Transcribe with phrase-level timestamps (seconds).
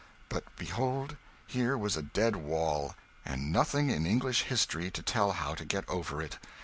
[0.29, 1.15] But behold,
[1.45, 5.87] here was a dead wall, and nothing in English history to tell how to get
[5.87, 6.39] over it.